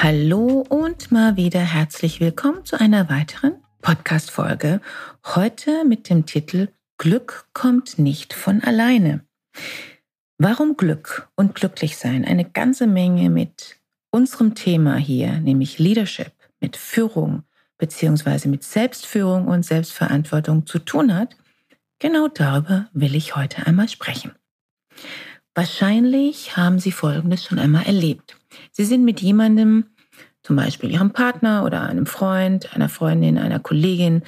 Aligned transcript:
Hallo 0.00 0.64
und 0.68 1.10
mal 1.10 1.36
wieder 1.36 1.58
herzlich 1.58 2.20
willkommen 2.20 2.64
zu 2.64 2.78
einer 2.78 3.10
weiteren 3.10 3.54
Podcast-Folge. 3.82 4.80
Heute 5.26 5.84
mit 5.84 6.08
dem 6.08 6.24
Titel 6.24 6.68
Glück 6.98 7.46
kommt 7.52 7.98
nicht 7.98 8.32
von 8.32 8.62
alleine. 8.62 9.26
Warum 10.38 10.76
Glück 10.76 11.28
und 11.34 11.56
glücklich 11.56 11.96
sein 11.96 12.24
eine 12.24 12.48
ganze 12.48 12.86
Menge 12.86 13.28
mit 13.28 13.80
unserem 14.12 14.54
Thema 14.54 14.98
hier, 14.98 15.40
nämlich 15.40 15.80
Leadership, 15.80 16.32
mit 16.60 16.76
Führung 16.76 17.42
beziehungsweise 17.76 18.48
mit 18.48 18.62
Selbstführung 18.62 19.48
und 19.48 19.64
Selbstverantwortung 19.64 20.64
zu 20.64 20.78
tun 20.78 21.12
hat, 21.12 21.36
genau 21.98 22.28
darüber 22.28 22.88
will 22.92 23.16
ich 23.16 23.34
heute 23.34 23.66
einmal 23.66 23.88
sprechen. 23.88 24.30
Wahrscheinlich 25.58 26.56
haben 26.56 26.78
Sie 26.78 26.92
Folgendes 26.92 27.44
schon 27.44 27.58
einmal 27.58 27.84
erlebt. 27.84 28.36
Sie 28.70 28.84
sind 28.84 29.04
mit 29.04 29.20
jemandem, 29.20 29.86
zum 30.44 30.54
Beispiel 30.54 30.88
Ihrem 30.88 31.12
Partner 31.12 31.64
oder 31.64 31.82
einem 31.82 32.06
Freund, 32.06 32.72
einer 32.76 32.88
Freundin, 32.88 33.38
einer 33.38 33.58
Kollegin, 33.58 34.22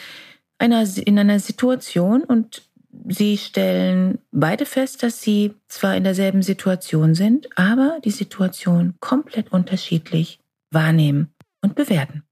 einer, 0.58 0.84
in 0.96 1.20
einer 1.20 1.38
Situation 1.38 2.24
und 2.24 2.68
Sie 3.06 3.38
stellen 3.38 4.18
beide 4.32 4.66
fest, 4.66 5.04
dass 5.04 5.22
Sie 5.22 5.54
zwar 5.68 5.94
in 5.96 6.02
derselben 6.02 6.42
Situation 6.42 7.14
sind, 7.14 7.48
aber 7.56 8.00
die 8.04 8.10
Situation 8.10 8.94
komplett 8.98 9.52
unterschiedlich 9.52 10.40
wahrnehmen 10.72 11.32
und 11.62 11.76
bewerten. 11.76 12.24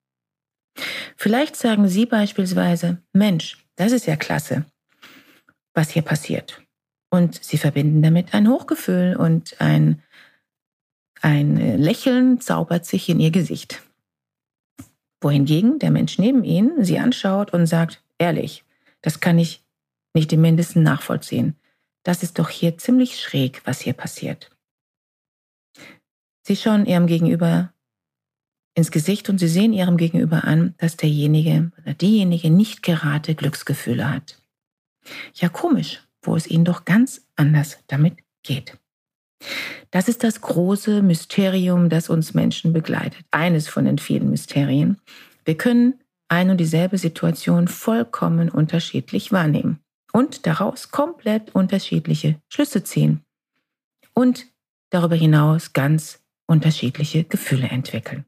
Vielleicht 1.16 1.54
sagen 1.54 1.86
Sie 1.86 2.04
beispielsweise, 2.04 2.98
Mensch, 3.12 3.64
das 3.76 3.92
ist 3.92 4.06
ja 4.08 4.16
klasse, 4.16 4.64
was 5.72 5.90
hier 5.90 6.02
passiert. 6.02 6.60
Und 7.10 7.42
Sie 7.42 7.58
verbinden 7.58 8.02
damit 8.02 8.34
ein 8.34 8.48
Hochgefühl 8.48 9.16
und 9.16 9.60
ein 9.60 10.02
ein 11.20 11.78
Lächeln 11.78 12.40
zaubert 12.40 12.86
sich 12.86 13.08
in 13.08 13.20
ihr 13.20 13.30
Gesicht. 13.30 13.82
Wohingegen 15.20 15.78
der 15.78 15.90
Mensch 15.90 16.18
neben 16.18 16.44
ihnen 16.44 16.84
sie 16.84 16.98
anschaut 16.98 17.52
und 17.52 17.66
sagt, 17.66 18.02
ehrlich, 18.18 18.64
das 19.02 19.20
kann 19.20 19.38
ich 19.38 19.64
nicht 20.14 20.32
im 20.32 20.42
mindesten 20.42 20.82
nachvollziehen. 20.82 21.56
Das 22.04 22.22
ist 22.22 22.38
doch 22.38 22.48
hier 22.48 22.78
ziemlich 22.78 23.20
schräg, 23.20 23.62
was 23.64 23.80
hier 23.80 23.94
passiert. 23.94 24.50
Sie 26.42 26.56
schauen 26.56 26.86
ihrem 26.86 27.06
Gegenüber 27.06 27.72
ins 28.74 28.92
Gesicht 28.92 29.28
und 29.28 29.38
sie 29.38 29.48
sehen 29.48 29.72
ihrem 29.72 29.96
Gegenüber 29.96 30.44
an, 30.44 30.74
dass 30.78 30.96
derjenige 30.96 31.72
oder 31.82 31.94
diejenige 31.94 32.48
nicht 32.50 32.82
gerade 32.84 33.34
Glücksgefühle 33.34 34.08
hat. 34.08 34.40
Ja, 35.34 35.48
komisch, 35.48 36.00
wo 36.28 36.36
es 36.36 36.46
ihnen 36.46 36.64
doch 36.64 36.84
ganz 36.84 37.26
anders 37.36 37.78
damit 37.86 38.18
geht. 38.42 38.78
Das 39.90 40.08
ist 40.08 40.22
das 40.24 40.40
große 40.40 41.02
Mysterium, 41.02 41.88
das 41.88 42.10
uns 42.10 42.34
Menschen 42.34 42.72
begleitet. 42.72 43.24
Eines 43.30 43.68
von 43.68 43.84
den 43.84 43.98
vielen 43.98 44.30
Mysterien. 44.30 45.00
Wir 45.44 45.56
können 45.56 45.94
ein 46.28 46.50
und 46.50 46.58
dieselbe 46.58 46.98
Situation 46.98 47.68
vollkommen 47.68 48.50
unterschiedlich 48.50 49.32
wahrnehmen 49.32 49.80
und 50.12 50.46
daraus 50.46 50.90
komplett 50.90 51.54
unterschiedliche 51.54 52.40
Schlüsse 52.48 52.84
ziehen 52.84 53.22
und 54.12 54.46
darüber 54.90 55.16
hinaus 55.16 55.72
ganz 55.72 56.20
unterschiedliche 56.46 57.24
Gefühle 57.24 57.68
entwickeln. 57.68 58.24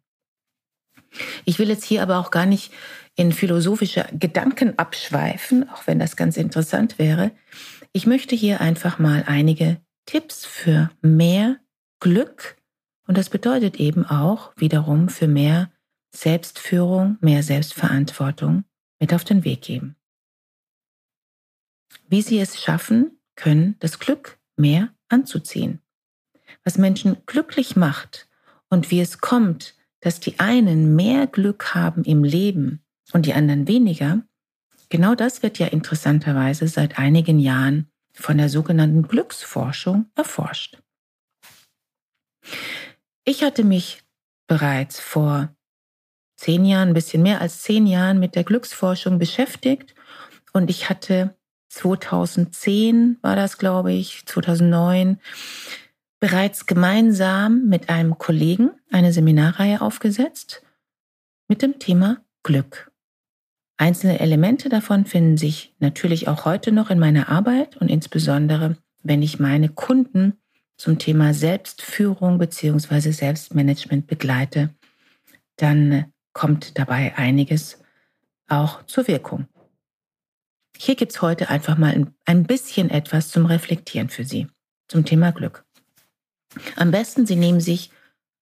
Ich 1.44 1.58
will 1.58 1.68
jetzt 1.68 1.84
hier 1.84 2.02
aber 2.02 2.18
auch 2.18 2.30
gar 2.30 2.46
nicht 2.46 2.72
in 3.16 3.32
philosophische 3.32 4.06
Gedanken 4.12 4.78
abschweifen, 4.78 5.68
auch 5.68 5.86
wenn 5.86 5.98
das 5.98 6.16
ganz 6.16 6.36
interessant 6.36 6.98
wäre. 6.98 7.32
Ich 7.92 8.06
möchte 8.06 8.36
hier 8.36 8.60
einfach 8.60 8.98
mal 8.98 9.24
einige 9.26 9.80
Tipps 10.06 10.44
für 10.44 10.90
mehr 11.02 11.58
Glück 11.98 12.56
und 13.06 13.18
das 13.18 13.30
bedeutet 13.30 13.80
eben 13.80 14.06
auch 14.06 14.52
wiederum 14.56 15.08
für 15.08 15.26
mehr 15.26 15.72
Selbstführung, 16.14 17.18
mehr 17.20 17.42
Selbstverantwortung 17.42 18.64
mit 19.00 19.12
auf 19.12 19.24
den 19.24 19.44
Weg 19.44 19.62
geben. 19.62 19.96
Wie 22.08 22.22
sie 22.22 22.38
es 22.38 22.60
schaffen 22.60 23.18
können, 23.34 23.74
das 23.80 23.98
Glück 23.98 24.38
mehr 24.56 24.90
anzuziehen. 25.08 25.80
Was 26.62 26.78
Menschen 26.78 27.16
glücklich 27.26 27.74
macht 27.74 28.28
und 28.68 28.92
wie 28.92 29.00
es 29.00 29.20
kommt, 29.20 29.74
dass 30.00 30.20
die 30.20 30.38
einen 30.38 30.94
mehr 30.94 31.26
Glück 31.26 31.74
haben 31.74 32.04
im 32.04 32.22
Leben 32.22 32.84
und 33.12 33.26
die 33.26 33.34
anderen 33.34 33.66
weniger, 33.66 34.22
genau 34.90 35.14
das 35.14 35.42
wird 35.42 35.58
ja 35.58 35.68
interessanterweise 35.68 36.68
seit 36.68 36.98
einigen 36.98 37.38
Jahren 37.38 37.90
von 38.12 38.36
der 38.36 38.50
sogenannten 38.50 39.08
Glücksforschung 39.08 40.10
erforscht. 40.14 40.78
Ich 43.24 43.42
hatte 43.42 43.64
mich 43.64 44.02
bereits 44.46 45.00
vor 45.00 45.54
zehn 46.36 46.64
Jahren, 46.64 46.88
ein 46.88 46.94
bisschen 46.94 47.22
mehr 47.22 47.40
als 47.40 47.62
zehn 47.62 47.86
Jahren 47.86 48.18
mit 48.18 48.34
der 48.34 48.44
Glücksforschung 48.44 49.18
beschäftigt 49.18 49.94
und 50.52 50.68
ich 50.68 50.90
hatte 50.90 51.36
2010 51.68 53.18
war 53.22 53.36
das, 53.36 53.58
glaube 53.58 53.92
ich, 53.92 54.26
2009, 54.26 55.20
bereits 56.18 56.66
gemeinsam 56.66 57.66
mit 57.66 57.88
einem 57.88 58.18
Kollegen 58.18 58.72
eine 58.90 59.12
Seminarreihe 59.12 59.80
aufgesetzt 59.80 60.62
mit 61.48 61.62
dem 61.62 61.78
Thema 61.78 62.24
Glück. 62.42 62.89
Einzelne 63.80 64.20
Elemente 64.20 64.68
davon 64.68 65.06
finden 65.06 65.38
sich 65.38 65.74
natürlich 65.78 66.28
auch 66.28 66.44
heute 66.44 66.70
noch 66.70 66.90
in 66.90 66.98
meiner 66.98 67.30
Arbeit 67.30 67.78
und 67.78 67.88
insbesondere, 67.88 68.76
wenn 69.02 69.22
ich 69.22 69.40
meine 69.40 69.70
Kunden 69.70 70.34
zum 70.76 70.98
Thema 70.98 71.32
Selbstführung 71.32 72.36
beziehungsweise 72.36 73.14
Selbstmanagement 73.14 74.06
begleite, 74.06 74.68
dann 75.56 76.12
kommt 76.34 76.78
dabei 76.78 77.16
einiges 77.16 77.82
auch 78.48 78.84
zur 78.84 79.08
Wirkung. 79.08 79.46
Hier 80.76 80.94
gibt's 80.94 81.22
heute 81.22 81.48
einfach 81.48 81.78
mal 81.78 82.06
ein 82.26 82.44
bisschen 82.44 82.90
etwas 82.90 83.30
zum 83.30 83.46
Reflektieren 83.46 84.10
für 84.10 84.24
Sie 84.24 84.46
zum 84.88 85.06
Thema 85.06 85.32
Glück. 85.32 85.64
Am 86.76 86.90
besten, 86.90 87.24
Sie 87.24 87.36
nehmen 87.36 87.62
sich 87.62 87.90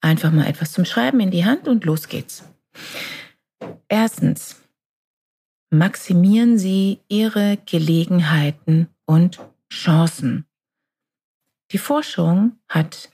einfach 0.00 0.32
mal 0.32 0.48
etwas 0.48 0.72
zum 0.72 0.84
Schreiben 0.84 1.20
in 1.20 1.30
die 1.30 1.44
Hand 1.44 1.68
und 1.68 1.84
los 1.84 2.08
geht's. 2.08 2.42
Erstens, 3.86 4.67
maximieren 5.70 6.58
Sie 6.58 7.00
Ihre 7.08 7.58
Gelegenheiten 7.66 8.88
und 9.04 9.40
Chancen. 9.72 10.46
Die 11.72 11.78
Forschung 11.78 12.58
hat 12.68 13.10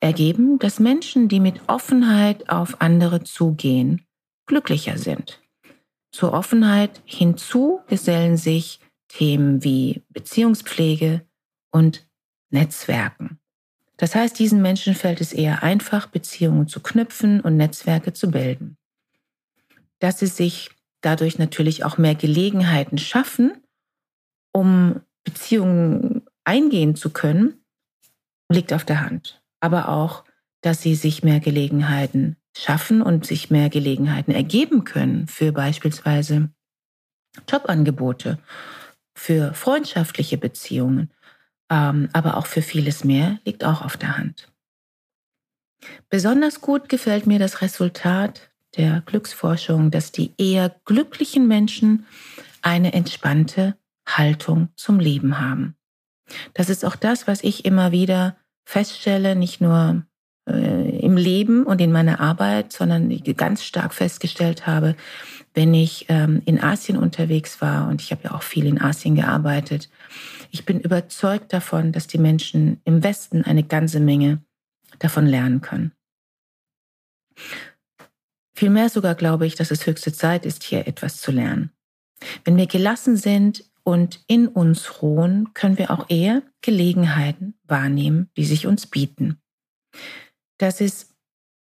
ergeben, 0.00 0.58
dass 0.58 0.80
Menschen, 0.80 1.28
die 1.28 1.40
mit 1.40 1.68
Offenheit 1.68 2.48
auf 2.48 2.80
andere 2.80 3.24
zugehen, 3.24 4.06
glücklicher 4.46 4.98
sind. 4.98 5.40
Zur 6.12 6.32
Offenheit 6.32 7.02
hinzu 7.04 7.80
gesellen 7.86 8.36
sich 8.36 8.80
Themen 9.08 9.62
wie 9.64 10.02
Beziehungspflege 10.08 11.26
und 11.70 12.08
Netzwerken. 12.50 13.38
Das 13.96 14.14
heißt, 14.14 14.38
diesen 14.38 14.62
Menschen 14.62 14.94
fällt 14.94 15.20
es 15.20 15.32
eher 15.32 15.62
einfach, 15.62 16.06
Beziehungen 16.06 16.68
zu 16.68 16.80
knüpfen 16.80 17.40
und 17.40 17.56
Netzwerke 17.56 18.12
zu 18.12 18.30
bilden. 18.30 18.78
Dass 19.98 20.20
sie 20.20 20.26
sich 20.26 20.70
dadurch 21.00 21.38
natürlich 21.38 21.84
auch 21.84 21.98
mehr 21.98 22.14
Gelegenheiten 22.14 22.98
schaffen, 22.98 23.52
um 24.52 25.00
Beziehungen 25.24 26.22
eingehen 26.44 26.96
zu 26.96 27.10
können, 27.10 27.64
liegt 28.50 28.72
auf 28.72 28.84
der 28.84 29.00
Hand. 29.00 29.42
Aber 29.60 29.88
auch, 29.88 30.24
dass 30.62 30.82
sie 30.82 30.94
sich 30.94 31.22
mehr 31.22 31.40
Gelegenheiten 31.40 32.36
schaffen 32.56 33.02
und 33.02 33.26
sich 33.26 33.50
mehr 33.50 33.68
Gelegenheiten 33.70 34.32
ergeben 34.32 34.84
können 34.84 35.26
für 35.28 35.52
beispielsweise 35.52 36.50
Jobangebote, 37.48 38.38
für 39.14 39.54
freundschaftliche 39.54 40.36
Beziehungen, 40.36 41.10
ähm, 41.70 42.08
aber 42.12 42.36
auch 42.36 42.46
für 42.46 42.62
vieles 42.62 43.04
mehr, 43.04 43.38
liegt 43.44 43.64
auch 43.64 43.82
auf 43.82 43.96
der 43.96 44.18
Hand. 44.18 44.50
Besonders 46.08 46.60
gut 46.60 46.88
gefällt 46.88 47.26
mir 47.26 47.38
das 47.38 47.62
Resultat 47.62 48.49
der 48.76 49.02
Glücksforschung, 49.06 49.90
dass 49.90 50.12
die 50.12 50.32
eher 50.38 50.74
glücklichen 50.84 51.48
Menschen 51.48 52.06
eine 52.62 52.92
entspannte 52.92 53.76
Haltung 54.06 54.68
zum 54.76 55.00
Leben 55.00 55.40
haben. 55.40 55.76
Das 56.54 56.68
ist 56.68 56.84
auch 56.84 56.96
das, 56.96 57.26
was 57.26 57.42
ich 57.42 57.64
immer 57.64 57.92
wieder 57.92 58.36
feststelle, 58.64 59.34
nicht 59.34 59.60
nur 59.60 60.04
äh, 60.48 60.98
im 60.98 61.16
Leben 61.16 61.64
und 61.64 61.80
in 61.80 61.92
meiner 61.92 62.20
Arbeit, 62.20 62.72
sondern 62.72 63.08
ganz 63.36 63.64
stark 63.64 63.94
festgestellt 63.94 64.66
habe, 64.66 64.94
wenn 65.54 65.74
ich 65.74 66.06
ähm, 66.08 66.42
in 66.44 66.62
Asien 66.62 66.96
unterwegs 66.96 67.60
war, 67.60 67.88
und 67.88 68.00
ich 68.00 68.12
habe 68.12 68.22
ja 68.24 68.34
auch 68.34 68.42
viel 68.42 68.66
in 68.66 68.80
Asien 68.80 69.16
gearbeitet, 69.16 69.88
ich 70.52 70.64
bin 70.64 70.80
überzeugt 70.80 71.52
davon, 71.52 71.92
dass 71.92 72.06
die 72.06 72.18
Menschen 72.18 72.80
im 72.84 73.02
Westen 73.02 73.44
eine 73.44 73.62
ganze 73.62 74.00
Menge 74.00 74.42
davon 74.98 75.26
lernen 75.26 75.60
können. 75.60 75.92
Vielmehr 78.60 78.90
sogar 78.90 79.14
glaube 79.14 79.46
ich, 79.46 79.54
dass 79.54 79.70
es 79.70 79.86
höchste 79.86 80.12
Zeit 80.12 80.44
ist, 80.44 80.64
hier 80.64 80.86
etwas 80.86 81.18
zu 81.18 81.32
lernen. 81.32 81.70
Wenn 82.44 82.58
wir 82.58 82.66
gelassen 82.66 83.16
sind 83.16 83.64
und 83.84 84.22
in 84.26 84.48
uns 84.48 85.00
ruhen, 85.00 85.54
können 85.54 85.78
wir 85.78 85.90
auch 85.90 86.10
eher 86.10 86.42
Gelegenheiten 86.60 87.54
wahrnehmen, 87.64 88.28
die 88.36 88.44
sich 88.44 88.66
uns 88.66 88.86
bieten. 88.86 89.40
Das 90.58 90.82
ist 90.82 91.14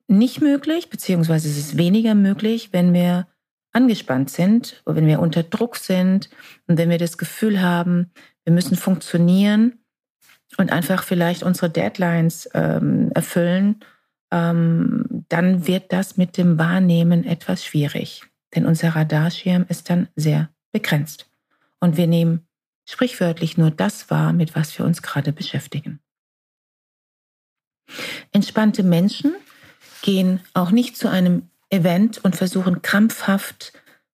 nicht 0.08 0.40
möglich, 0.40 0.90
beziehungsweise 0.90 1.48
es 1.48 1.58
ist 1.58 1.76
weniger 1.76 2.16
möglich, 2.16 2.70
wenn 2.72 2.92
wir 2.92 3.28
angespannt 3.70 4.28
sind, 4.28 4.82
oder 4.84 4.96
wenn 4.96 5.06
wir 5.06 5.20
unter 5.20 5.44
Druck 5.44 5.76
sind 5.76 6.28
und 6.66 6.76
wenn 6.76 6.90
wir 6.90 6.98
das 6.98 7.18
Gefühl 7.18 7.62
haben, 7.62 8.10
wir 8.42 8.52
müssen 8.52 8.76
funktionieren 8.76 9.78
und 10.56 10.72
einfach 10.72 11.04
vielleicht 11.04 11.44
unsere 11.44 11.70
Deadlines 11.70 12.50
ähm, 12.52 13.12
erfüllen, 13.14 13.78
ähm, 14.32 15.19
dann 15.30 15.66
wird 15.66 15.92
das 15.92 16.16
mit 16.16 16.36
dem 16.36 16.58
Wahrnehmen 16.58 17.24
etwas 17.24 17.64
schwierig. 17.64 18.24
Denn 18.54 18.66
unser 18.66 18.90
Radarschirm 18.90 19.64
ist 19.68 19.88
dann 19.88 20.08
sehr 20.16 20.50
begrenzt. 20.72 21.30
Und 21.78 21.96
wir 21.96 22.06
nehmen 22.06 22.46
sprichwörtlich 22.88 23.56
nur 23.56 23.70
das 23.70 24.10
wahr, 24.10 24.32
mit 24.32 24.54
was 24.54 24.76
wir 24.76 24.84
uns 24.84 25.02
gerade 25.02 25.32
beschäftigen. 25.32 26.00
Entspannte 28.32 28.82
Menschen 28.82 29.34
gehen 30.02 30.40
auch 30.52 30.72
nicht 30.72 30.96
zu 30.96 31.08
einem 31.08 31.48
Event 31.70 32.18
und 32.18 32.36
versuchen 32.36 32.82
krampfhaft 32.82 33.72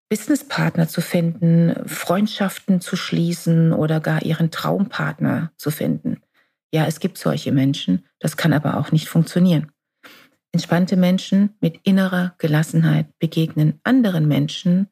Businesspartner 0.08 0.86
zu 0.86 1.00
finden, 1.00 1.74
Freundschaften 1.88 2.80
zu 2.80 2.96
schließen 2.96 3.72
oder 3.72 4.00
gar 4.00 4.22
ihren 4.22 4.50
Traumpartner 4.50 5.50
zu 5.56 5.70
finden. 5.70 6.20
Ja, 6.72 6.86
es 6.86 7.00
gibt 7.00 7.18
solche 7.18 7.52
Menschen, 7.52 8.04
das 8.20 8.36
kann 8.36 8.52
aber 8.52 8.76
auch 8.76 8.92
nicht 8.92 9.08
funktionieren. 9.08 9.72
Entspannte 10.56 10.96
Menschen 10.96 11.54
mit 11.60 11.80
innerer 11.82 12.34
Gelassenheit 12.38 13.18
begegnen 13.18 13.78
anderen 13.84 14.26
Menschen 14.26 14.88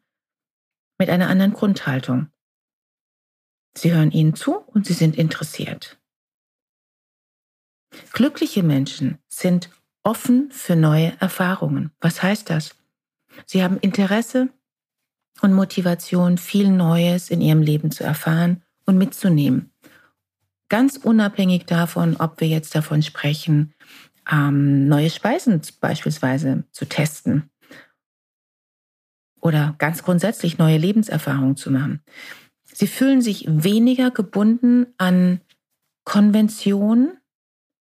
mit 0.98 1.08
einer 1.08 1.28
anderen 1.28 1.54
Grundhaltung. 1.54 2.28
Sie 3.74 3.94
hören 3.94 4.10
ihnen 4.10 4.34
zu 4.34 4.56
und 4.56 4.84
sie 4.84 4.92
sind 4.92 5.16
interessiert. 5.16 5.98
Glückliche 8.12 8.62
Menschen 8.62 9.16
sind 9.26 9.70
offen 10.02 10.50
für 10.50 10.76
neue 10.76 11.18
Erfahrungen. 11.18 11.92
Was 11.98 12.22
heißt 12.22 12.50
das? 12.50 12.76
Sie 13.46 13.62
haben 13.62 13.78
Interesse 13.78 14.50
und 15.40 15.54
Motivation, 15.54 16.36
viel 16.36 16.68
Neues 16.68 17.30
in 17.30 17.40
ihrem 17.40 17.62
Leben 17.62 17.90
zu 17.90 18.04
erfahren 18.04 18.62
und 18.84 18.98
mitzunehmen. 18.98 19.72
Ganz 20.68 20.98
unabhängig 20.98 21.64
davon, 21.64 22.16
ob 22.16 22.42
wir 22.42 22.48
jetzt 22.48 22.74
davon 22.74 23.00
sprechen, 23.00 23.72
ähm, 24.30 24.88
neue 24.88 25.10
Speisen 25.10 25.60
beispielsweise 25.80 26.64
zu 26.72 26.86
testen 26.86 27.50
oder 29.40 29.74
ganz 29.78 30.02
grundsätzlich 30.02 30.58
neue 30.58 30.78
Lebenserfahrungen 30.78 31.56
zu 31.56 31.70
machen. 31.70 32.02
Sie 32.64 32.86
fühlen 32.86 33.20
sich 33.20 33.44
weniger 33.46 34.10
gebunden 34.10 34.86
an 34.96 35.40
Konventionen 36.04 37.18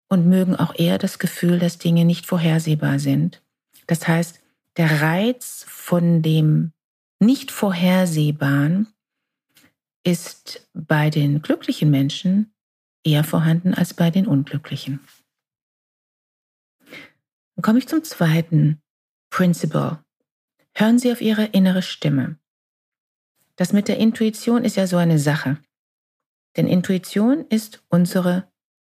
und 0.08 0.26
mögen 0.26 0.56
auch 0.56 0.74
eher 0.74 0.98
das 0.98 1.18
Gefühl, 1.18 1.58
dass 1.58 1.78
Dinge 1.78 2.04
nicht 2.04 2.26
vorhersehbar 2.26 2.98
sind. 2.98 3.42
Das 3.86 4.06
heißt, 4.06 4.40
der 4.76 5.00
Reiz 5.00 5.64
von 5.68 6.22
dem 6.22 6.72
nicht 7.20 7.50
vorhersehbaren 7.50 8.88
ist 10.04 10.68
bei 10.74 11.10
den 11.10 11.42
glücklichen 11.42 11.90
Menschen 11.90 12.52
eher 13.02 13.24
vorhanden 13.24 13.72
als 13.74 13.94
bei 13.94 14.10
den 14.10 14.26
unglücklichen. 14.26 15.00
Dann 17.56 17.62
komme 17.62 17.78
ich 17.78 17.88
zum 17.88 18.04
zweiten 18.04 18.82
Principle. 19.30 20.04
Hören 20.74 20.98
Sie 20.98 21.10
auf 21.10 21.22
Ihre 21.22 21.46
innere 21.46 21.82
Stimme. 21.82 22.38
Das 23.56 23.72
mit 23.72 23.88
der 23.88 23.96
Intuition 23.96 24.62
ist 24.62 24.76
ja 24.76 24.86
so 24.86 24.98
eine 24.98 25.18
Sache. 25.18 25.58
Denn 26.56 26.66
Intuition 26.66 27.46
ist 27.48 27.82
unsere 27.88 28.50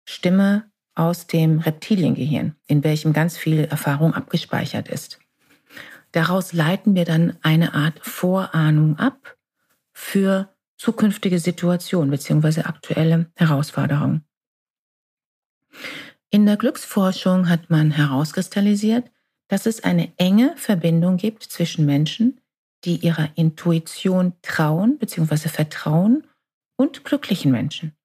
Stimme 0.05 0.71
aus 0.93 1.25
dem 1.25 1.59
Reptiliengehirn, 1.59 2.55
in 2.67 2.83
welchem 2.83 3.13
ganz 3.13 3.37
viel 3.37 3.65
Erfahrung 3.65 4.13
abgespeichert 4.13 4.89
ist. 4.89 5.19
Daraus 6.11 6.53
leiten 6.53 6.93
wir 6.93 7.05
dann 7.05 7.37
eine 7.41 7.73
Art 7.73 7.99
Vorahnung 8.05 8.99
ab 8.99 9.37
für 9.93 10.53
zukünftige 10.77 11.39
Situationen 11.39 12.11
bzw. 12.11 12.61
aktuelle 12.61 13.31
Herausforderungen. 13.35 14.25
In 16.33 16.45
der 16.45 16.55
Glücksforschung 16.55 17.49
hat 17.49 17.69
man 17.69 17.91
herauskristallisiert, 17.91 19.11
dass 19.49 19.65
es 19.65 19.83
eine 19.83 20.13
enge 20.15 20.55
Verbindung 20.55 21.17
gibt 21.17 21.43
zwischen 21.43 21.85
Menschen, 21.85 22.39
die 22.85 22.95
ihrer 22.95 23.27
Intuition 23.35 24.31
trauen 24.41 24.97
bzw. 24.97 25.49
vertrauen 25.49 26.25
und 26.77 27.03
glücklichen 27.03 27.51
Menschen. 27.51 27.97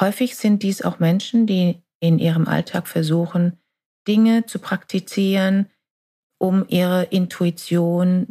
Häufig 0.00 0.34
sind 0.34 0.64
dies 0.64 0.82
auch 0.82 0.98
Menschen, 0.98 1.46
die 1.46 1.80
in 2.00 2.18
ihrem 2.18 2.48
Alltag 2.48 2.88
versuchen, 2.88 3.56
Dinge 4.08 4.46
zu 4.46 4.58
praktizieren, 4.58 5.70
um 6.38 6.66
ihre 6.66 7.04
Intuition 7.04 8.26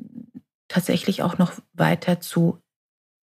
tatsächlich 0.67 1.23
auch 1.23 1.37
noch 1.37 1.53
weiter 1.71 2.19
zu 2.19 2.59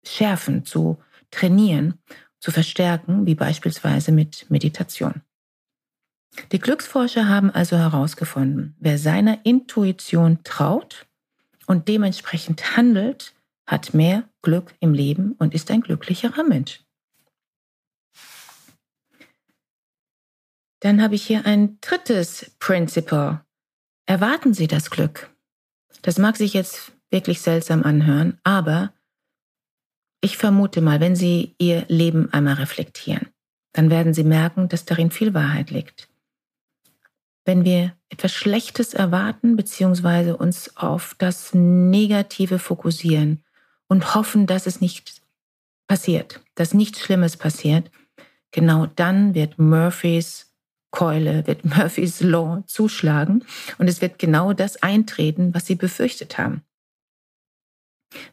schärfen, 0.06 0.64
zu 0.64 0.98
trainieren, 1.32 1.98
zu 2.38 2.52
verstärken, 2.52 3.26
wie 3.26 3.34
beispielsweise 3.34 4.12
mit 4.12 4.48
Meditation. 4.48 5.22
Die 6.52 6.58
Glücksforscher 6.58 7.28
haben 7.28 7.50
also 7.50 7.76
herausgefunden, 7.76 8.76
wer 8.78 8.98
seiner 8.98 9.44
Intuition 9.44 10.42
traut 10.44 11.06
und 11.66 11.88
dementsprechend 11.88 12.76
handelt, 12.76 13.34
hat 13.66 13.94
mehr 13.94 14.28
Glück 14.42 14.74
im 14.80 14.94
Leben 14.94 15.32
und 15.32 15.54
ist 15.54 15.70
ein 15.70 15.80
glücklicherer 15.80 16.44
Mensch. 16.44 16.84
Dann 20.80 21.02
habe 21.02 21.16
ich 21.16 21.26
hier 21.26 21.44
ein 21.44 21.78
drittes 21.80 22.54
Principle, 22.58 23.44
Erwarten 24.08 24.54
Sie 24.54 24.68
das 24.68 24.88
Glück. 24.88 25.28
Das 26.00 26.16
mag 26.16 26.38
sich 26.38 26.54
jetzt 26.54 26.92
wirklich 27.10 27.42
seltsam 27.42 27.82
anhören, 27.82 28.38
aber 28.42 28.94
ich 30.22 30.38
vermute 30.38 30.80
mal, 30.80 30.98
wenn 31.00 31.14
Sie 31.14 31.54
Ihr 31.58 31.84
Leben 31.88 32.32
einmal 32.32 32.54
reflektieren, 32.54 33.28
dann 33.74 33.90
werden 33.90 34.14
Sie 34.14 34.24
merken, 34.24 34.70
dass 34.70 34.86
darin 34.86 35.10
viel 35.10 35.34
Wahrheit 35.34 35.70
liegt. 35.70 36.07
Wenn 37.48 37.64
wir 37.64 37.96
etwas 38.10 38.34
Schlechtes 38.34 38.92
erwarten, 38.92 39.56
beziehungsweise 39.56 40.36
uns 40.36 40.76
auf 40.76 41.14
das 41.16 41.54
Negative 41.54 42.58
fokussieren 42.58 43.42
und 43.86 44.14
hoffen, 44.14 44.46
dass 44.46 44.66
es 44.66 44.82
nicht 44.82 45.22
passiert, 45.86 46.42
dass 46.56 46.74
nichts 46.74 47.00
Schlimmes 47.00 47.38
passiert, 47.38 47.90
genau 48.50 48.84
dann 48.84 49.34
wird 49.34 49.58
Murphys 49.58 50.54
Keule 50.90 51.46
wird 51.46 51.64
Murphys 51.76 52.20
Law 52.20 52.64
zuschlagen 52.66 53.46
und 53.78 53.88
es 53.88 54.02
wird 54.02 54.18
genau 54.18 54.52
das 54.52 54.82
eintreten, 54.82 55.54
was 55.54 55.64
Sie 55.64 55.74
befürchtet 55.74 56.36
haben. 56.36 56.60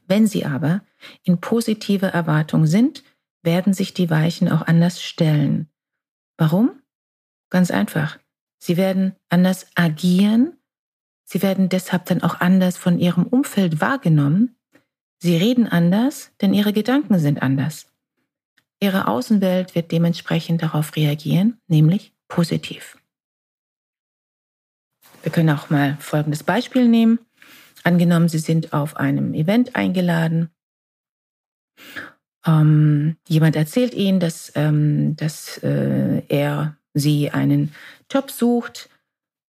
Wenn 0.07 0.27
Sie 0.27 0.43
aber 0.43 0.83
in 1.23 1.39
positive 1.39 2.07
Erwartung 2.07 2.65
sind, 2.65 3.01
werden 3.43 3.73
sich 3.73 3.93
die 3.93 4.09
Weichen 4.09 4.51
auch 4.51 4.63
anders 4.63 5.01
stellen. 5.01 5.69
Warum? 6.35 6.81
Ganz 7.49 7.71
einfach. 7.71 8.19
Sie 8.65 8.77
werden 8.77 9.15
anders 9.29 9.67
agieren. 9.75 10.57
Sie 11.23 11.43
werden 11.43 11.69
deshalb 11.69 12.05
dann 12.07 12.23
auch 12.23 12.39
anders 12.39 12.77
von 12.77 12.97
ihrem 12.97 13.27
Umfeld 13.27 13.79
wahrgenommen. 13.79 14.55
Sie 15.19 15.37
reden 15.37 15.67
anders, 15.67 16.31
denn 16.41 16.51
ihre 16.51 16.73
Gedanken 16.73 17.19
sind 17.19 17.43
anders. 17.43 17.85
Ihre 18.79 19.07
Außenwelt 19.07 19.75
wird 19.75 19.91
dementsprechend 19.91 20.63
darauf 20.63 20.95
reagieren, 20.95 21.61
nämlich 21.67 22.15
positiv. 22.27 22.97
Wir 25.21 25.31
können 25.31 25.51
auch 25.51 25.69
mal 25.69 25.97
folgendes 25.99 26.41
Beispiel 26.41 26.87
nehmen. 26.87 27.19
Angenommen, 27.83 28.29
Sie 28.29 28.39
sind 28.39 28.73
auf 28.73 28.97
einem 28.97 29.35
Event 29.35 29.75
eingeladen. 29.75 30.49
Ähm, 32.47 33.17
jemand 33.27 33.55
erzählt 33.55 33.93
Ihnen, 33.93 34.19
dass, 34.19 34.51
ähm, 34.55 35.15
dass 35.17 35.59
äh, 35.59 36.23
er 36.29 36.77
Sie 36.95 37.29
einen 37.29 37.73
Job 38.09 38.31
sucht 38.31 38.89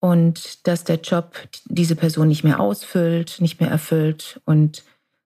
und 0.00 0.66
dass 0.66 0.84
der 0.84 0.96
Job 0.96 1.36
diese 1.64 1.96
Person 1.96 2.28
nicht 2.28 2.44
mehr 2.44 2.60
ausfüllt, 2.60 3.40
nicht 3.40 3.60
mehr 3.60 3.70
erfüllt 3.70 4.40
und 4.44 4.84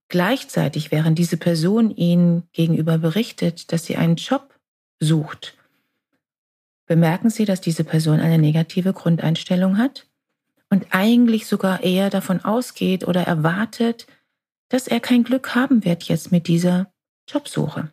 gleichzeitig, 0.08 0.92
während 0.92 1.18
diese 1.18 1.36
Person 1.36 1.90
Ihnen 1.90 2.44
gegenüber 2.52 2.98
berichtet, 2.98 3.72
dass 3.72 3.84
sie 3.84 3.96
einen 3.96 4.16
Job 4.16 4.54
sucht, 5.00 5.56
bemerken 6.86 7.30
Sie, 7.30 7.44
dass 7.44 7.60
diese 7.60 7.84
Person 7.84 8.20
eine 8.20 8.38
negative 8.38 8.92
Grundeinstellung 8.92 9.78
hat 9.78 10.06
und 10.68 10.86
eigentlich 10.90 11.46
sogar 11.46 11.82
eher 11.82 12.10
davon 12.10 12.44
ausgeht 12.44 13.06
oder 13.06 13.22
erwartet, 13.22 14.06
dass 14.68 14.86
er 14.86 15.00
kein 15.00 15.24
Glück 15.24 15.54
haben 15.54 15.84
wird 15.84 16.04
jetzt 16.04 16.32
mit 16.32 16.46
dieser 16.46 16.92
Jobsuche. 17.28 17.90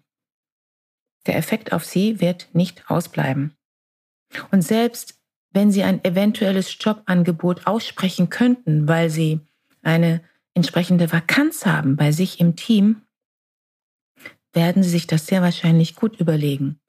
Der 1.25 1.35
Effekt 1.35 1.73
auf 1.73 1.85
Sie 1.85 2.21
wird 2.21 2.47
nicht 2.53 2.89
ausbleiben. 2.89 3.56
Und 4.51 4.61
selbst 4.61 5.17
wenn 5.51 5.71
Sie 5.71 5.83
ein 5.83 6.03
eventuelles 6.03 6.75
Jobangebot 6.79 7.65
aussprechen 7.65 8.29
könnten, 8.29 8.87
weil 8.87 9.09
Sie 9.09 9.39
eine 9.81 10.21
entsprechende 10.53 11.11
Vakanz 11.11 11.65
haben 11.65 11.95
bei 11.95 12.11
sich 12.11 12.39
im 12.39 12.55
Team, 12.55 13.01
werden 14.53 14.83
Sie 14.83 14.89
sich 14.89 15.07
das 15.07 15.27
sehr 15.27 15.41
wahrscheinlich 15.41 15.95
gut 15.95 16.19
überlegen. 16.19 16.79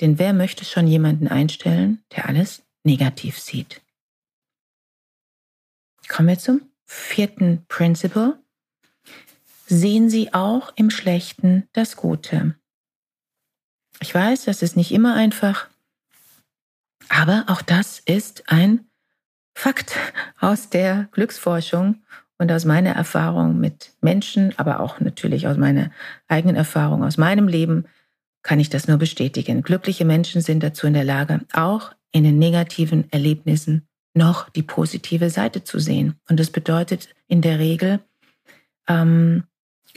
Denn 0.00 0.18
wer 0.18 0.32
möchte 0.32 0.64
schon 0.64 0.86
jemanden 0.86 1.28
einstellen, 1.28 2.04
der 2.14 2.28
alles 2.28 2.62
negativ 2.82 3.38
sieht? 3.38 3.80
Kommen 6.08 6.28
wir 6.28 6.38
zum 6.38 6.62
vierten 6.84 7.64
Principle. 7.68 8.38
Sehen 9.66 10.10
Sie 10.10 10.34
auch 10.34 10.72
im 10.76 10.90
Schlechten 10.90 11.68
das 11.72 11.96
Gute. 11.96 12.56
Ich 14.00 14.14
weiß, 14.14 14.44
das 14.44 14.60
ist 14.60 14.76
nicht 14.76 14.92
immer 14.92 15.14
einfach, 15.14 15.70
aber 17.08 17.44
auch 17.48 17.62
das 17.62 18.00
ist 18.00 18.44
ein 18.46 18.86
Fakt 19.54 19.96
aus 20.40 20.68
der 20.68 21.08
Glücksforschung 21.12 22.02
und 22.38 22.50
aus 22.50 22.64
meiner 22.64 22.90
Erfahrung 22.90 23.60
mit 23.60 23.92
Menschen, 24.00 24.52
aber 24.58 24.80
auch 24.80 25.00
natürlich 25.00 25.46
aus 25.46 25.56
meiner 25.56 25.90
eigenen 26.28 26.56
Erfahrung 26.56 27.04
aus 27.04 27.16
meinem 27.16 27.48
Leben, 27.48 27.86
kann 28.42 28.60
ich 28.60 28.68
das 28.68 28.88
nur 28.88 28.98
bestätigen. 28.98 29.62
Glückliche 29.62 30.04
Menschen 30.04 30.42
sind 30.42 30.62
dazu 30.62 30.86
in 30.86 30.94
der 30.94 31.04
Lage, 31.04 31.40
auch 31.52 31.92
in 32.12 32.24
den 32.24 32.38
negativen 32.38 33.10
Erlebnissen 33.12 33.88
noch 34.12 34.48
die 34.50 34.62
positive 34.62 35.30
Seite 35.30 35.64
zu 35.64 35.78
sehen. 35.78 36.16
Und 36.28 36.38
das 36.38 36.50
bedeutet 36.50 37.08
in 37.26 37.40
der 37.40 37.58
Regel, 37.58 38.00
ähm, 38.86 39.44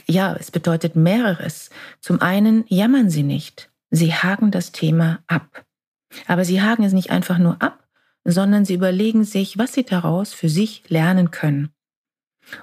ja, 0.06 0.34
es 0.34 0.50
bedeutet 0.50 0.96
mehreres. 0.96 1.70
Zum 2.00 2.20
einen 2.20 2.64
jammern 2.68 3.10
sie 3.10 3.22
nicht. 3.22 3.70
Sie 3.90 4.12
haken 4.12 4.50
das 4.50 4.72
Thema 4.72 5.20
ab. 5.26 5.64
Aber 6.26 6.44
sie 6.44 6.62
haken 6.62 6.84
es 6.84 6.92
nicht 6.92 7.10
einfach 7.10 7.38
nur 7.38 7.60
ab, 7.62 7.86
sondern 8.24 8.64
sie 8.64 8.74
überlegen 8.74 9.24
sich, 9.24 9.58
was 9.58 9.72
sie 9.72 9.84
daraus 9.84 10.32
für 10.32 10.48
sich 10.48 10.82
lernen 10.88 11.30
können. 11.30 11.70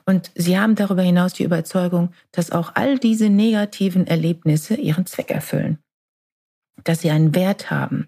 Und 0.06 0.32
sie 0.36 0.58
haben 0.58 0.76
darüber 0.76 1.02
hinaus 1.02 1.34
die 1.34 1.44
Überzeugung, 1.44 2.12
dass 2.32 2.52
auch 2.52 2.72
all 2.76 2.98
diese 2.98 3.30
negativen 3.30 4.08
Erlebnisse 4.08 4.76
ihren 4.76 5.06
Zweck 5.06 5.32
erfüllen, 5.32 5.80
dass 6.84 7.02
sie 7.02 7.12
einen 7.12 7.36
Wert 7.36 7.70
haben 7.70 8.08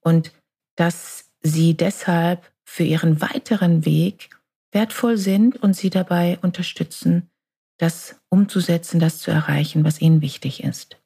und 0.00 0.32
dass 0.76 1.30
sie 1.40 1.74
deshalb 1.74 2.50
für 2.64 2.84
ihren 2.84 3.20
weiteren 3.20 3.84
Weg 3.84 4.30
wertvoll 4.72 5.16
sind 5.16 5.56
und 5.56 5.74
sie 5.74 5.90
dabei 5.90 6.38
unterstützen, 6.42 7.30
das 7.78 8.20
umzusetzen, 8.28 9.00
das 9.00 9.18
zu 9.18 9.30
erreichen, 9.30 9.84
was 9.84 10.00
ihnen 10.00 10.20
wichtig 10.20 10.62
ist. 10.62 11.00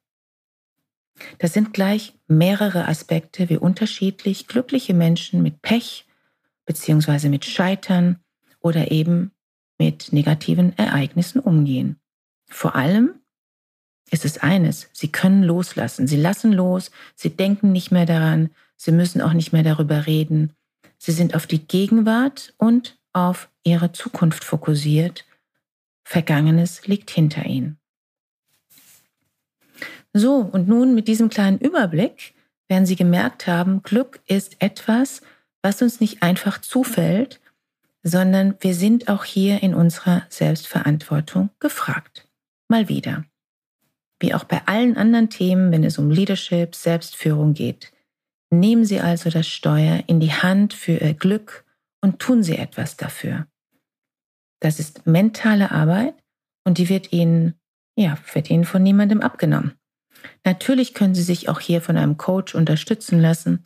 Das 1.38 1.52
sind 1.52 1.72
gleich 1.74 2.14
mehrere 2.28 2.88
Aspekte, 2.88 3.48
wie 3.48 3.56
unterschiedlich 3.56 4.46
glückliche 4.46 4.94
Menschen 4.94 5.42
mit 5.42 5.62
Pech 5.62 6.06
beziehungsweise 6.64 7.28
mit 7.28 7.44
Scheitern 7.44 8.20
oder 8.60 8.90
eben 8.90 9.32
mit 9.78 10.12
negativen 10.12 10.76
Ereignissen 10.78 11.40
umgehen. 11.40 11.96
Vor 12.48 12.76
allem 12.76 13.14
ist 14.10 14.24
es 14.24 14.38
eines, 14.38 14.88
sie 14.92 15.10
können 15.10 15.42
loslassen, 15.42 16.06
sie 16.06 16.16
lassen 16.16 16.52
los, 16.52 16.90
sie 17.16 17.30
denken 17.30 17.72
nicht 17.72 17.90
mehr 17.90 18.06
daran, 18.06 18.50
sie 18.76 18.92
müssen 18.92 19.20
auch 19.20 19.32
nicht 19.32 19.52
mehr 19.52 19.62
darüber 19.62 20.06
reden, 20.06 20.52
sie 20.98 21.12
sind 21.12 21.34
auf 21.34 21.46
die 21.46 21.66
Gegenwart 21.66 22.54
und 22.58 22.98
auf 23.12 23.48
ihre 23.64 23.92
Zukunft 23.92 24.44
fokussiert, 24.44 25.24
Vergangenes 26.04 26.86
liegt 26.86 27.10
hinter 27.10 27.46
ihnen. 27.46 27.78
So, 30.12 30.36
und 30.36 30.68
nun 30.68 30.94
mit 30.94 31.08
diesem 31.08 31.28
kleinen 31.30 31.58
Überblick 31.58 32.34
werden 32.68 32.86
Sie 32.86 32.96
gemerkt 32.96 33.46
haben, 33.46 33.82
Glück 33.82 34.20
ist 34.26 34.56
etwas, 34.60 35.22
was 35.62 35.80
uns 35.80 36.00
nicht 36.00 36.22
einfach 36.22 36.60
zufällt, 36.60 37.40
sondern 38.02 38.56
wir 38.60 38.74
sind 38.74 39.08
auch 39.08 39.24
hier 39.24 39.62
in 39.62 39.74
unserer 39.74 40.24
Selbstverantwortung 40.28 41.50
gefragt. 41.60 42.28
Mal 42.68 42.88
wieder. 42.88 43.24
Wie 44.18 44.34
auch 44.34 44.44
bei 44.44 44.62
allen 44.66 44.96
anderen 44.96 45.30
Themen, 45.30 45.72
wenn 45.72 45.84
es 45.84 45.98
um 45.98 46.10
Leadership, 46.10 46.74
Selbstführung 46.74 47.54
geht. 47.54 47.92
Nehmen 48.50 48.84
Sie 48.84 49.00
also 49.00 49.30
das 49.30 49.46
Steuer 49.46 50.04
in 50.06 50.20
die 50.20 50.32
Hand 50.32 50.74
für 50.74 50.96
Ihr 50.96 51.14
Glück 51.14 51.64
und 52.00 52.18
tun 52.18 52.42
Sie 52.42 52.56
etwas 52.56 52.96
dafür. 52.96 53.46
Das 54.60 54.78
ist 54.78 55.06
mentale 55.06 55.70
Arbeit 55.70 56.14
und 56.64 56.78
die 56.78 56.88
wird 56.88 57.12
Ihnen, 57.12 57.54
ja, 57.96 58.18
wird 58.32 58.50
Ihnen 58.50 58.64
von 58.64 58.82
niemandem 58.82 59.20
abgenommen. 59.20 59.74
Natürlich 60.44 60.94
können 60.94 61.14
Sie 61.14 61.22
sich 61.22 61.48
auch 61.48 61.60
hier 61.60 61.80
von 61.80 61.96
einem 61.96 62.16
Coach 62.16 62.54
unterstützen 62.54 63.20
lassen. 63.20 63.64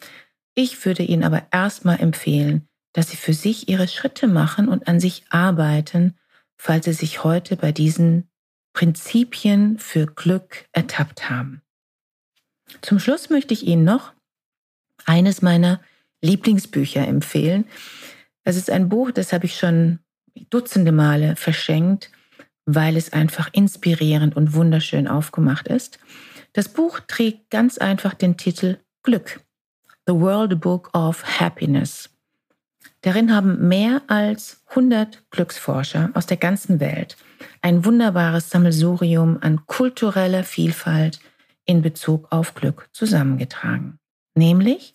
Ich 0.54 0.84
würde 0.84 1.02
Ihnen 1.02 1.25
aber 1.25 1.46
erstmal 1.50 2.00
empfehlen, 2.00 2.68
dass 2.92 3.10
Sie 3.10 3.16
für 3.16 3.34
sich 3.34 3.68
Ihre 3.68 3.88
Schritte 3.88 4.26
machen 4.26 4.68
und 4.68 4.88
an 4.88 5.00
sich 5.00 5.25
arbeiten, 5.30 6.16
falls 6.56 6.86
Sie 6.86 6.92
sich 6.92 7.25
heute 7.25 7.56
bei 7.56 7.72
diesen 7.72 8.28
Prinzipien 8.72 9.78
für 9.78 10.06
Glück 10.06 10.66
ertappt 10.72 11.30
haben. 11.30 11.62
Zum 12.82 12.98
Schluss 12.98 13.30
möchte 13.30 13.54
ich 13.54 13.66
Ihnen 13.66 13.84
noch 13.84 14.12
eines 15.04 15.42
meiner 15.42 15.80
Lieblingsbücher 16.20 17.06
empfehlen. 17.06 17.66
Es 18.44 18.56
ist 18.56 18.70
ein 18.70 18.88
Buch, 18.88 19.10
das 19.10 19.32
habe 19.32 19.46
ich 19.46 19.58
schon 19.58 20.00
dutzende 20.50 20.92
Male 20.92 21.36
verschenkt, 21.36 22.10
weil 22.64 22.96
es 22.96 23.12
einfach 23.12 23.48
inspirierend 23.52 24.36
und 24.36 24.54
wunderschön 24.54 25.08
aufgemacht 25.08 25.68
ist. 25.68 25.98
Das 26.56 26.70
Buch 26.70 27.00
trägt 27.00 27.50
ganz 27.50 27.76
einfach 27.76 28.14
den 28.14 28.38
Titel 28.38 28.78
Glück, 29.02 29.42
The 30.06 30.14
World 30.14 30.58
Book 30.58 30.88
of 30.96 31.38
Happiness. 31.38 32.08
Darin 33.02 33.34
haben 33.34 33.68
mehr 33.68 34.00
als 34.06 34.62
100 34.68 35.30
Glücksforscher 35.30 36.08
aus 36.14 36.25
der 36.25 36.38
ganzen 36.38 36.80
Welt 36.80 37.18
ein 37.60 37.84
wunderbares 37.84 38.48
Sammelsurium 38.48 39.36
an 39.42 39.66
kultureller 39.66 40.44
Vielfalt 40.44 41.20
in 41.66 41.82
Bezug 41.82 42.26
auf 42.32 42.54
Glück 42.54 42.88
zusammengetragen. 42.92 43.98
Nämlich, 44.34 44.94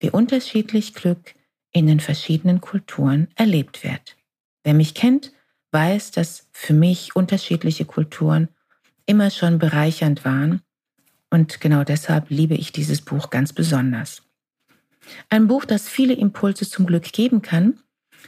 wie 0.00 0.08
unterschiedlich 0.08 0.94
Glück 0.94 1.34
in 1.72 1.86
den 1.88 2.00
verschiedenen 2.00 2.62
Kulturen 2.62 3.28
erlebt 3.34 3.84
wird. 3.84 4.16
Wer 4.64 4.72
mich 4.72 4.94
kennt, 4.94 5.30
weiß, 5.72 6.12
dass 6.12 6.48
für 6.52 6.72
mich 6.72 7.14
unterschiedliche 7.14 7.84
Kulturen 7.84 8.48
immer 9.04 9.28
schon 9.28 9.58
bereichernd 9.58 10.24
waren 10.24 10.62
und 11.32 11.62
genau 11.62 11.82
deshalb 11.82 12.28
liebe 12.28 12.54
ich 12.54 12.72
dieses 12.72 13.00
Buch 13.00 13.30
ganz 13.30 13.54
besonders. 13.54 14.22
Ein 15.30 15.48
Buch, 15.48 15.64
das 15.64 15.88
viele 15.88 16.12
Impulse 16.12 16.68
zum 16.68 16.86
Glück 16.86 17.10
geben 17.12 17.40
kann. 17.40 17.80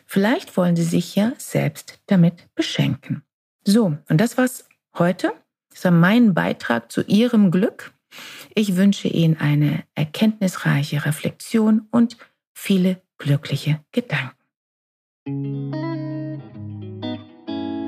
Vielleicht 0.06 0.56
wollen 0.56 0.74
Sie 0.74 0.84
sich 0.84 1.14
ja 1.14 1.32
selbst 1.36 2.00
damit 2.06 2.48
beschenken. 2.54 3.22
So, 3.62 3.98
und 4.08 4.20
das 4.20 4.38
war's 4.38 4.68
heute. 4.98 5.32
Das 5.70 5.84
war 5.84 5.90
mein 5.90 6.32
Beitrag 6.32 6.90
zu 6.90 7.02
Ihrem 7.02 7.50
Glück. 7.50 7.92
Ich 8.54 8.76
wünsche 8.76 9.08
Ihnen 9.08 9.36
eine 9.36 9.84
erkenntnisreiche 9.94 11.04
Reflexion 11.04 11.86
und 11.90 12.16
viele 12.54 13.02
glückliche 13.18 13.80
Gedanken. 13.92 14.34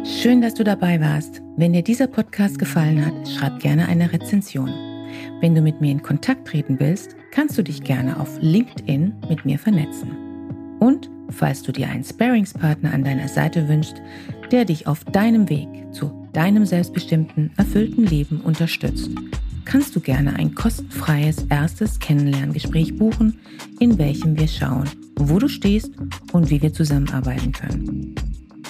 Schön, 0.05 0.43
dass 0.43 0.55
du 0.55 0.63
dabei 0.63 1.01
warst. 1.01 1.41
Wenn 1.57 1.73
dir 1.73 1.83
dieser 1.83 2.07
Podcast 2.07 2.59
gefallen 2.59 3.05
hat, 3.05 3.29
schreib 3.29 3.61
gerne 3.61 3.89
eine 3.89 4.13
Rezension. 4.13 4.96
Wenn 5.41 5.55
du 5.55 5.61
mit 5.61 5.81
mir 5.81 5.93
in 5.93 6.03
Kontakt 6.03 6.49
treten 6.49 6.79
willst, 6.81 7.17
kannst 7.31 7.57
du 7.59 7.63
dich 7.63 7.83
gerne 7.83 8.19
auf 8.19 8.39
LinkedIn 8.41 9.15
mit 9.29 9.45
mir 9.45 9.59
vernetzen. 9.59 10.11
Und 10.79 11.11
falls 11.31 11.63
du 11.63 11.73
dir 11.73 11.89
einen 11.89 12.05
Sparingspartner 12.05 12.93
an 12.93 13.05
deiner 13.05 13.29
Seite 13.29 13.69
wünschst, 13.69 14.01
der 14.51 14.65
dich 14.65 14.87
auf 14.87 15.05
deinem 15.05 15.49
Weg 15.49 15.69
zu 15.93 16.29
deinem 16.33 16.67
selbstbestimmten, 16.67 17.51
erfüllten 17.57 18.05
Leben 18.05 18.41
unterstützt, 18.41 19.11
kannst 19.65 19.97
du 19.97 20.01
gerne 20.01 20.37
ein 20.37 20.55
kostenfreies 20.55 21.47
erstes 21.49 21.99
Kennenlerngespräch 21.99 22.97
buchen, 22.97 23.39
in 23.81 23.99
welchem 23.99 24.39
wir 24.39 24.49
schauen, 24.49 24.89
wo 25.19 25.39
du 25.39 25.49
stehst 25.49 25.93
und 26.33 26.51
wie 26.51 26.63
wir 26.63 26.73
zusammenarbeiten 26.73 27.53
können. 27.53 28.15